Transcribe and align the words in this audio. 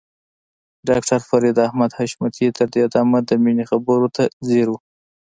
ډاکټر 0.87 1.19
فريد 1.29 1.57
احمد 1.67 1.91
حشمتي 1.97 2.47
تر 2.57 2.67
دې 2.75 2.83
دمه 2.93 3.19
د 3.29 3.31
مينې 3.43 3.65
خبرو 3.71 4.07
ته 4.15 4.23
ځير 4.47 4.67
و. 4.71 4.75